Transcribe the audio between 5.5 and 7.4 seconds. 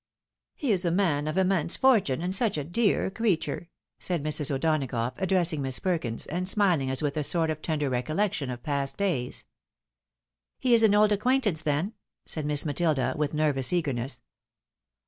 Miss Perkins, and smiling as with a